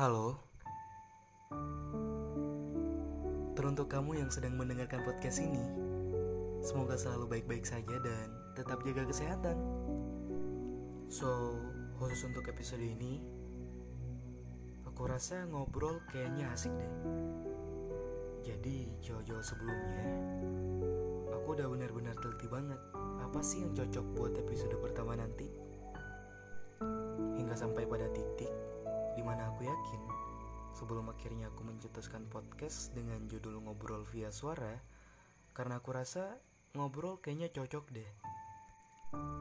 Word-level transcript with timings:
Halo. 0.00 0.32
Teruntuk 3.52 3.92
kamu 3.92 4.24
yang 4.24 4.32
sedang 4.32 4.56
mendengarkan 4.56 5.04
podcast 5.04 5.44
ini, 5.44 5.60
semoga 6.64 6.96
selalu 6.96 7.28
baik-baik 7.28 7.68
saja 7.68 8.00
dan 8.00 8.32
tetap 8.56 8.80
jaga 8.80 9.04
kesehatan. 9.04 9.60
So, 11.12 11.52
khusus 12.00 12.24
untuk 12.32 12.48
episode 12.48 12.80
ini, 12.80 13.20
aku 14.88 15.04
rasa 15.04 15.44
ngobrol 15.52 16.00
kayaknya 16.08 16.48
asik 16.48 16.72
deh. 16.72 16.94
Jadi, 18.48 18.96
jauh-jauh 19.04 19.44
sebelumnya, 19.44 20.16
aku 21.28 21.60
udah 21.60 21.68
benar-benar 21.68 22.16
teliti 22.24 22.48
banget 22.48 22.80
apa 23.20 23.44
sih 23.44 23.68
yang 23.68 23.76
cocok 23.76 24.06
buat 24.16 24.32
episode 24.32 24.80
pertama 24.80 25.20
nanti. 25.20 25.44
Hingga 27.36 27.52
sampai 27.52 27.84
pada 27.84 28.08
titik 28.16 28.48
di 29.14 29.22
mana 29.22 29.50
aku 29.50 29.66
yakin 29.66 30.02
sebelum 30.70 31.10
akhirnya 31.10 31.50
aku 31.50 31.66
mencetuskan 31.66 32.30
podcast 32.30 32.94
dengan 32.94 33.26
judul 33.26 33.58
ngobrol 33.60 34.06
via 34.06 34.30
suara 34.30 34.78
karena 35.50 35.82
aku 35.82 35.90
rasa 35.90 36.38
ngobrol 36.78 37.18
kayaknya 37.18 37.50
cocok 37.50 37.84
deh. 37.90 38.10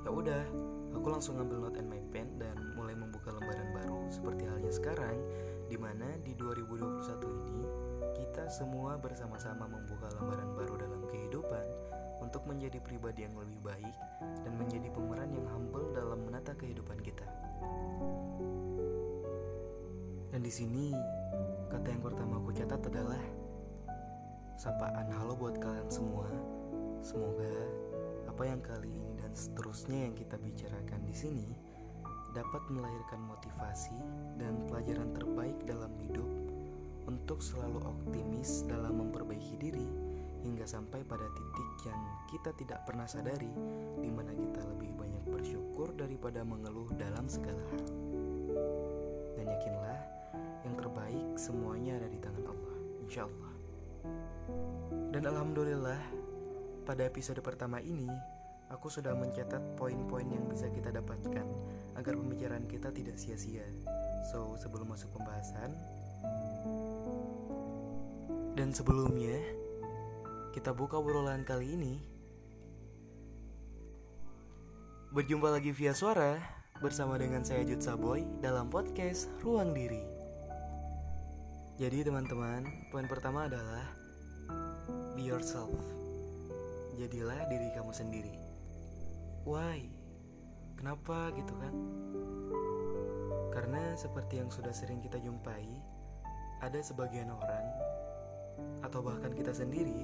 Ya 0.00 0.08
udah 0.08 0.48
aku 0.96 1.06
langsung 1.12 1.36
ngambil 1.36 1.68
note 1.68 1.76
and 1.76 1.92
my 1.92 2.00
pen 2.08 2.40
dan 2.40 2.56
mulai 2.72 2.96
membuka 2.96 3.28
lembaran 3.28 3.68
baru 3.76 4.08
seperti 4.08 4.48
halnya 4.48 4.72
sekarang 4.72 5.20
di 5.68 5.76
mana 5.76 6.16
di 6.24 6.32
2021 6.32 7.52
ini 7.52 7.68
kita 8.16 8.48
semua 8.48 8.96
bersama-sama 8.96 9.68
membuka 9.68 10.08
lembaran 10.16 10.56
baru 10.56 10.80
dalam 10.80 11.04
kehidupan 11.12 11.68
untuk 12.24 12.48
menjadi 12.48 12.80
pribadi 12.80 13.28
yang 13.28 13.36
lebih 13.36 13.60
baik 13.60 13.96
dan 14.40 14.56
menjadi 14.56 14.88
pemeran 14.88 15.28
yang 15.36 15.44
humble 15.52 15.92
dalam 15.92 16.07
di 20.48 20.64
sini 20.64 20.88
kata 21.68 21.92
yang 21.92 22.00
pertama 22.00 22.40
aku 22.40 22.56
catat 22.56 22.80
adalah 22.88 23.20
sapaan 24.56 25.12
halo 25.20 25.36
buat 25.36 25.60
kalian 25.60 25.92
semua. 25.92 26.24
Semoga 27.04 27.52
apa 28.24 28.48
yang 28.48 28.64
kali 28.64 28.96
ini 28.96 29.12
dan 29.20 29.28
seterusnya 29.36 30.08
yang 30.08 30.16
kita 30.16 30.40
bicarakan 30.40 31.04
di 31.04 31.12
sini 31.12 31.52
dapat 32.32 32.64
melahirkan 32.72 33.28
motivasi 33.28 33.92
dan 34.40 34.56
pelajaran 34.64 35.12
terbaik 35.12 35.60
dalam 35.68 35.92
hidup 36.00 36.30
untuk 37.04 37.44
selalu 37.44 37.84
optimis 37.84 38.64
dalam 38.64 39.04
memperbaiki 39.04 39.52
diri 39.60 39.84
hingga 40.48 40.64
sampai 40.64 41.04
pada 41.04 41.28
titik 41.28 41.92
yang 41.92 42.00
kita 42.32 42.56
tidak 42.56 42.88
pernah 42.88 43.04
sadari 43.04 43.52
di 44.00 44.08
mana 44.08 44.32
kita 44.32 44.64
lebih 44.64 44.96
banyak 44.96 45.28
bersyukur 45.28 45.92
daripada 45.92 46.40
mengeluh 46.40 46.88
dalam 46.96 47.28
segala 47.28 47.60
hal. 47.68 47.84
Dan 49.36 49.44
yakinlah 49.44 50.17
semuanya 51.38 51.94
ada 52.02 52.10
di 52.10 52.18
tangan 52.18 52.50
Allah, 52.50 52.76
insya 53.06 53.30
Allah. 53.30 53.52
Dan 55.14 55.22
alhamdulillah, 55.30 56.02
pada 56.82 57.06
episode 57.06 57.38
pertama 57.40 57.78
ini, 57.78 58.10
aku 58.74 58.90
sudah 58.90 59.14
mencatat 59.14 59.78
poin-poin 59.78 60.26
yang 60.26 60.50
bisa 60.50 60.66
kita 60.68 60.90
dapatkan 60.90 61.46
agar 61.94 62.12
pembicaraan 62.18 62.66
kita 62.66 62.90
tidak 62.90 63.14
sia-sia. 63.14 63.64
So, 64.34 64.58
sebelum 64.58 64.90
masuk 64.90 65.14
pembahasan, 65.14 65.78
dan 68.58 68.74
sebelumnya, 68.74 69.38
kita 70.50 70.74
buka 70.74 70.98
obrolan 70.98 71.46
kali 71.46 71.78
ini. 71.78 71.94
Berjumpa 75.14 75.54
lagi 75.54 75.70
via 75.70 75.94
suara 75.94 76.36
bersama 76.82 77.14
dengan 77.16 77.46
saya 77.46 77.62
Jud 77.62 77.80
Saboy 77.80 78.26
dalam 78.42 78.66
podcast 78.66 79.30
Ruang 79.40 79.72
Diri. 79.72 80.17
Jadi 81.78 82.02
teman-teman, 82.02 82.90
poin 82.90 83.06
pertama 83.06 83.46
adalah 83.46 83.86
be 85.14 85.22
yourself. 85.22 85.70
Jadilah 86.98 87.46
diri 87.46 87.70
kamu 87.70 87.94
sendiri. 87.94 88.34
Why? 89.46 89.86
Kenapa 90.74 91.30
gitu 91.38 91.54
kan? 91.54 91.74
Karena 93.54 93.94
seperti 93.94 94.42
yang 94.42 94.50
sudah 94.50 94.74
sering 94.74 94.98
kita 94.98 95.22
jumpai, 95.22 95.70
ada 96.66 96.82
sebagian 96.82 97.30
orang 97.30 97.66
atau 98.82 98.98
bahkan 98.98 99.30
kita 99.30 99.54
sendiri 99.54 100.02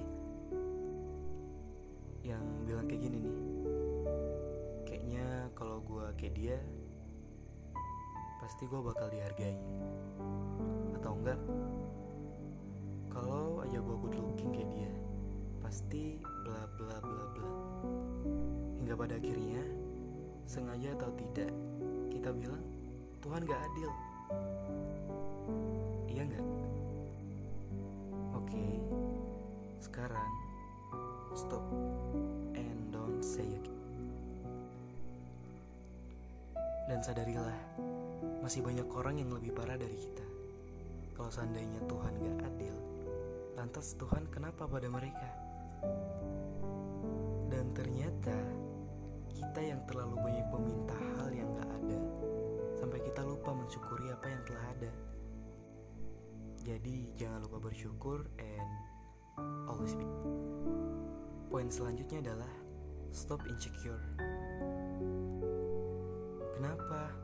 yang 2.23 2.47
bilang 2.71 2.87
kayak 2.87 3.03
gini 3.03 3.19
nih. 3.19 3.39
Kayaknya 4.87 5.27
kalau 5.59 5.83
gue 5.83 6.06
kayak 6.23 6.39
dia, 6.39 6.59
pasti 8.39 8.62
gue 8.71 8.79
bakal 8.79 9.11
dihargai. 9.11 9.59
Atau 11.05 11.21
enggak, 11.21 11.37
kalau 13.13 13.61
aja 13.61 13.77
gue 13.77 13.97
good 14.01 14.17
looking 14.17 14.57
kayak 14.57 14.73
dia, 14.73 14.89
pasti 15.61 16.17
bla 16.49 16.65
bla 16.81 16.97
bla 16.97 17.25
bla. 17.37 17.51
Hingga 18.81 18.97
pada 18.97 19.21
akhirnya, 19.21 19.61
sengaja 20.49 20.97
atau 20.97 21.13
tidak, 21.21 21.53
kita 22.09 22.33
bilang 22.33 22.65
Tuhan 23.21 23.45
gak 23.45 23.61
adil. 23.69 23.91
Iya 26.09 26.25
nggak? 26.25 26.47
Oke, 28.41 28.65
sekarang 29.85 30.33
stop 31.37 31.69
and 32.57 32.81
don't 32.97 33.21
say 33.21 33.45
again. 33.45 33.77
Dan 36.89 37.05
sadarilah, 37.05 37.61
masih 38.41 38.65
banyak 38.65 38.89
orang 38.89 39.21
yang 39.21 39.29
lebih 39.37 39.53
parah 39.53 39.77
dari 39.77 40.01
kita. 40.01 40.34
Kalau 41.15 41.31
seandainya 41.31 41.79
Tuhan 41.87 42.13
gak 42.19 42.39
adil, 42.51 42.77
lantas 43.55 43.95
Tuhan 43.95 44.27
kenapa 44.35 44.67
pada 44.67 44.91
mereka? 44.91 45.31
Dan 47.49 47.71
ternyata 47.71 48.35
kita 49.31 49.61
yang 49.63 49.81
terlalu 49.87 50.19
banyak 50.19 50.47
meminta 50.51 50.99
hal 51.17 51.31
yang 51.31 51.47
gak 51.55 51.71
ada, 51.71 51.99
sampai 52.75 52.99
kita 52.99 53.23
lupa 53.23 53.55
mensyukuri 53.55 54.11
apa 54.11 54.27
yang 54.27 54.43
telah 54.43 54.65
ada. 54.75 54.93
Jadi 56.65 57.15
jangan 57.15 57.47
lupa 57.47 57.71
bersyukur 57.71 58.27
and 58.43 58.71
always 59.71 59.95
be. 59.95 60.07
Poin 61.47 61.71
selanjutnya 61.71 62.27
adalah 62.27 62.53
stop 63.15 63.39
insecure. 63.47 64.03
Kenapa? 66.59 67.24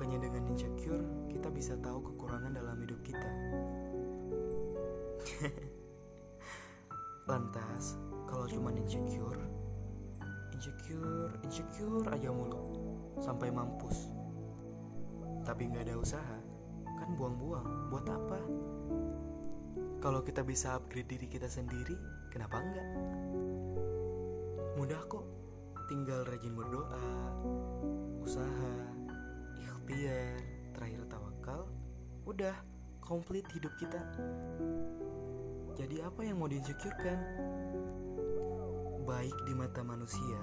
Bukannya 0.00 0.32
dengan 0.32 0.48
insecure 0.48 1.04
kita 1.28 1.52
bisa 1.52 1.76
tahu 1.76 2.00
kekurangan 2.00 2.56
dalam 2.56 2.80
hidup 2.80 3.04
kita. 3.04 3.30
Lantas, 7.28 8.00
kalau 8.24 8.48
cuma 8.48 8.72
insecure, 8.72 9.36
insecure, 10.56 11.36
insecure 11.44 12.00
aja 12.16 12.32
mulu 12.32 12.72
sampai 13.20 13.52
mampus. 13.52 14.08
Tapi 15.44 15.68
nggak 15.68 15.92
ada 15.92 16.00
usaha, 16.00 16.38
kan 16.96 17.12
buang-buang. 17.20 17.92
Buat 17.92 18.08
apa? 18.08 18.40
Kalau 20.00 20.24
kita 20.24 20.40
bisa 20.40 20.80
upgrade 20.80 21.12
diri 21.12 21.28
kita 21.28 21.44
sendiri, 21.44 22.00
kenapa 22.32 22.56
enggak? 22.56 22.88
Mudah 24.80 25.04
kok, 25.12 25.28
tinggal 25.92 26.24
rajin 26.24 26.56
berdoa, 26.56 27.04
usaha, 28.24 28.89
ikhtiar, 29.90 30.38
terakhir 30.70 31.02
tawakal, 31.10 31.66
udah 32.22 32.54
komplit 33.02 33.42
hidup 33.50 33.74
kita. 33.74 33.98
Jadi 35.74 35.98
apa 35.98 36.22
yang 36.22 36.38
mau 36.38 36.46
diinsecurekan? 36.46 37.18
Baik 39.02 39.34
di 39.50 39.52
mata 39.58 39.82
manusia, 39.82 40.38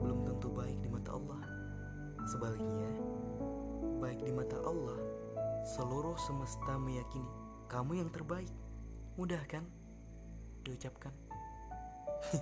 belum 0.00 0.24
tentu 0.24 0.48
baik 0.48 0.80
di 0.80 0.88
mata 0.88 1.12
Allah. 1.12 1.44
Sebaliknya, 2.24 2.88
baik 4.00 4.24
di 4.24 4.32
mata 4.32 4.56
Allah, 4.64 5.04
seluruh 5.76 6.16
semesta 6.16 6.80
meyakini 6.80 7.28
kamu 7.68 8.00
yang 8.00 8.08
terbaik. 8.08 8.56
Mudah 9.20 9.44
kan? 9.44 9.68
Diucapkan. 10.64 11.12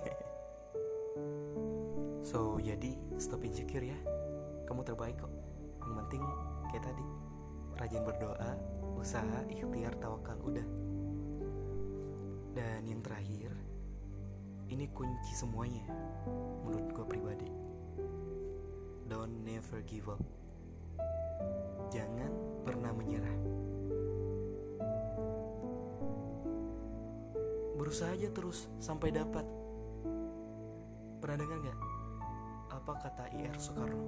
so, 2.31 2.55
jadi 2.63 2.95
stop 3.19 3.43
insecure 3.43 3.83
ya. 3.83 3.99
Kamu 4.63 4.87
terbaik 4.87 5.19
kok. 5.19 5.34
Yang 5.85 5.95
penting 6.05 6.23
kayak 6.73 6.83
tadi, 6.89 7.05
rajin 7.77 8.03
berdoa, 8.03 8.51
usaha, 8.97 9.39
ikhtiar, 9.47 9.93
tawakal, 10.01 10.37
udah. 10.41 10.67
Dan 12.55 12.87
yang 12.87 13.03
terakhir, 13.03 13.51
ini 14.71 14.89
kunci 14.89 15.33
semuanya 15.37 15.85
menurut 16.65 16.89
gue 16.89 17.05
pribadi. 17.05 17.49
Don't 19.05 19.45
never 19.45 19.85
give 19.85 20.09
up. 20.09 20.23
Jangan 21.93 22.31
pernah 22.65 22.89
menyerah. 22.89 23.37
Berusaha 27.77 28.17
aja 28.17 28.33
terus 28.33 28.65
sampai 28.81 29.13
dapat. 29.13 29.45
Pernah 31.21 31.37
dengar 31.37 31.57
nggak? 31.61 31.79
Apa 32.73 32.93
kata 32.97 33.23
IR 33.37 33.55
Soekarno? 33.61 34.01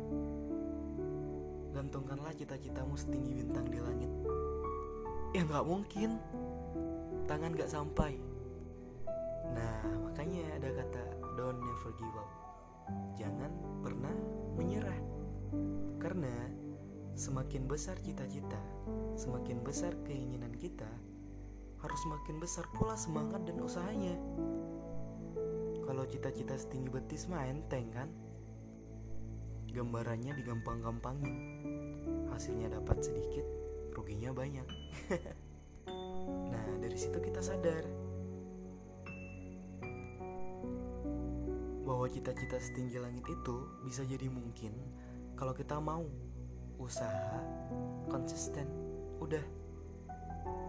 Gantungkanlah 1.88 2.36
cita-citamu 2.36 3.00
setinggi 3.00 3.32
bintang 3.32 3.64
di 3.72 3.80
langit. 3.80 4.12
ya 5.32 5.40
nggak 5.48 5.64
mungkin. 5.64 6.20
Tangan 7.32 7.56
nggak 7.56 7.72
sampai. 7.72 8.20
Nah 9.56 9.88
makanya 10.04 10.52
ada 10.60 10.84
kata 10.84 11.04
don't 11.40 11.56
never 11.64 11.96
give 11.96 12.12
up. 12.20 12.28
Jangan 13.16 13.56
pernah 13.80 14.12
menyerah. 14.60 15.00
Karena 15.96 16.52
semakin 17.16 17.72
besar 17.72 17.96
cita-cita 18.04 18.60
semakin 19.16 19.64
besar 19.64 19.96
keinginan 20.04 20.52
kita 20.60 20.92
harus 21.80 22.00
semakin 22.04 22.36
besar 22.44 22.68
pula 22.76 23.00
semangat 23.00 23.48
dan 23.48 23.64
usahanya. 23.64 24.20
Kalau 25.88 26.04
cita-cita 26.04 26.60
setinggi 26.60 26.92
betis 26.92 27.32
mah 27.32 27.48
enteng 27.48 27.88
kan? 27.96 28.12
Gambarannya 29.72 30.36
digampang-gampangin 30.36 31.68
hasilnya 32.38 32.70
dapat 32.70 33.02
sedikit 33.02 33.46
ruginya 33.98 34.30
banyak. 34.32 34.68
Nah 36.28 36.84
dari 36.84 37.00
situ 37.00 37.24
kita 37.24 37.40
sadar 37.40 37.88
bahwa 41.88 42.04
cita-cita 42.12 42.60
setinggi 42.60 43.00
langit 43.00 43.24
itu 43.24 43.56
bisa 43.88 44.04
jadi 44.04 44.28
mungkin 44.28 44.76
kalau 45.40 45.56
kita 45.56 45.80
mau 45.80 46.04
usaha 46.78 47.42
konsisten. 48.12 48.68
Udah 49.18 49.42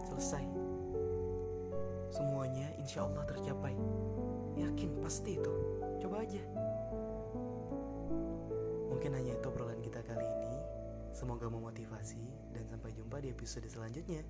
selesai. 0.09 0.41
Semuanya 2.09 2.73
insya 2.81 3.05
Allah 3.05 3.27
tercapai. 3.29 3.75
Yakin 4.57 4.89
pasti 5.05 5.37
itu. 5.37 5.53
Coba 6.01 6.25
aja. 6.25 6.41
Mungkin 8.89 9.11
hanya 9.13 9.37
itu 9.37 9.48
semoga 11.19 11.51
memotivasi 11.51 12.23
dan 12.55 12.63
sampai 12.71 12.95
jumpa 12.95 13.19
di 13.19 13.27
episode 13.35 13.67
selanjutnya 13.67 14.23